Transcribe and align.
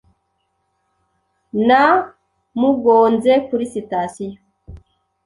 Namugonze 1.67 3.31
kuri 3.47 3.65
sitasiyo. 3.73 4.39